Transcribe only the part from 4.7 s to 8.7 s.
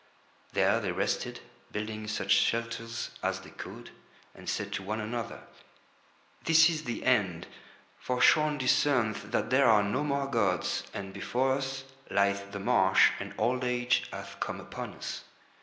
to one another: "This is the End, for Shaun